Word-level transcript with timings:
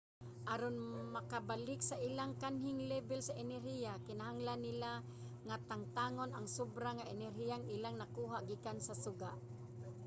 aron 0.53 0.75
makabalik 1.15 1.79
sa 1.85 1.97
ilang 2.09 2.33
kanhing 2.41 2.79
lebel 2.91 3.19
sa 3.25 3.37
enerhiya 3.43 3.93
kinahanglan 4.07 4.61
nila 4.63 4.91
nga 5.47 5.57
tangtangon 5.69 6.31
ang 6.33 6.45
sobra 6.55 6.89
nga 6.95 7.09
enerhiyang 7.15 7.63
ilang 7.75 7.95
nakuha 7.97 8.37
gikan 8.49 8.77
sa 8.83 8.93
suga 9.03 9.31